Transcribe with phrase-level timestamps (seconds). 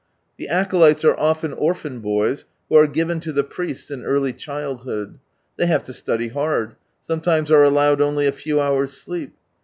[0.37, 5.19] The acolytes are often orphan boys, who are given to the priests in early childhood.
[5.59, 9.35] 'I'hey have to study hard; sometimes are allowed only a few hours' sleep.